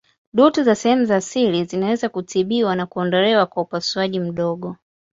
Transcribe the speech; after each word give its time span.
Dutu 0.33 0.63
za 0.63 0.75
sehemu 0.75 1.05
za 1.05 1.21
siri 1.21 1.63
zinaweza 1.65 2.09
kutibiwa 2.09 2.75
na 2.75 2.85
kuondolewa 2.85 3.45
kwa 3.45 3.63
upasuaji 3.63 4.19
mdogo. 4.19 4.75